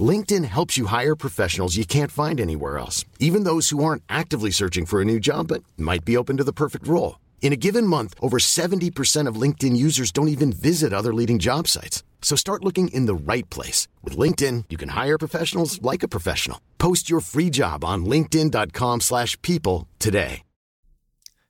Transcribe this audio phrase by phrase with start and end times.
[0.00, 4.52] LinkedIn helps you hire professionals you can't find anywhere else, even those who aren't actively
[4.52, 7.18] searching for a new job but might be open to the perfect role.
[7.42, 11.66] In a given month, over 70% of LinkedIn users don't even visit other leading job
[11.66, 12.04] sites.
[12.22, 13.88] So start looking in the right place.
[14.04, 16.60] With LinkedIn, you can hire professionals like a professional.
[16.78, 20.42] Post your free job on linkedin.com slash people today.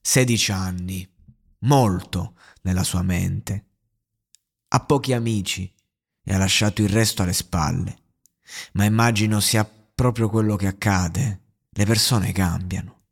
[0.02, 1.06] 16 anni.
[1.64, 3.64] Molto nella sua mente.
[4.68, 5.70] Ha pochi amici
[6.24, 7.98] e ha lasciato il resto alle spalle.
[8.72, 11.40] Ma immagino sia proprio quello che accade.
[11.70, 13.02] Le persone cambiano.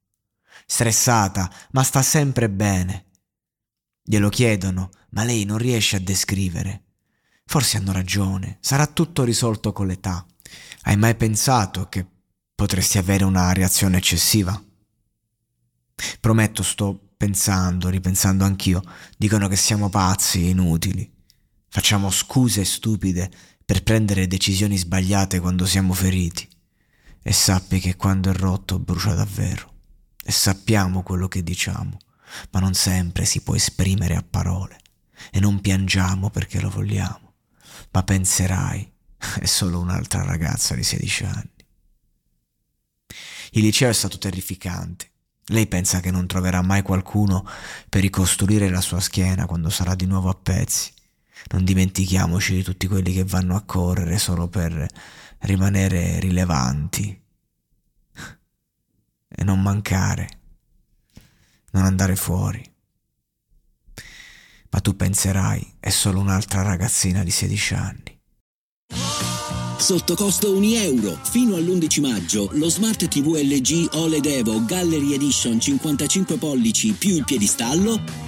[0.66, 3.06] Stressata, ma sta sempre bene.
[4.02, 6.84] Glielo chiedono, ma lei non riesce a descrivere.
[7.44, 10.26] Forse hanno ragione, sarà tutto risolto con l'età.
[10.82, 12.06] Hai mai pensato che
[12.54, 14.62] potresti avere una reazione eccessiva?
[16.20, 18.82] Prometto, sto pensando, ripensando anch'io.
[19.16, 21.10] Dicono che siamo pazzi e inutili.
[21.68, 23.30] Facciamo scuse stupide
[23.68, 26.48] per prendere decisioni sbagliate quando siamo feriti.
[27.22, 29.74] E sappi che quando è rotto brucia davvero.
[30.24, 31.98] E sappiamo quello che diciamo,
[32.52, 34.78] ma non sempre si può esprimere a parole.
[35.30, 37.34] E non piangiamo perché lo vogliamo,
[37.90, 38.90] ma penserai,
[39.38, 41.66] è solo un'altra ragazza di 16 anni.
[43.50, 45.10] Il liceo è stato terrificante.
[45.48, 47.46] Lei pensa che non troverà mai qualcuno
[47.90, 50.96] per ricostruire la sua schiena quando sarà di nuovo a pezzi
[51.50, 54.86] non dimentichiamoci di tutti quelli che vanno a correre solo per
[55.40, 57.22] rimanere rilevanti
[59.28, 60.40] e non mancare,
[61.72, 62.62] non andare fuori.
[64.70, 68.20] Ma tu penserai, è solo un'altra ragazzina di 16 anni.
[69.78, 71.18] Sotto costo 1 euro.
[71.22, 77.24] Fino all'11 maggio lo Smart TV LG OLED Evo Gallery Edition 55 pollici più il
[77.24, 78.27] piedistallo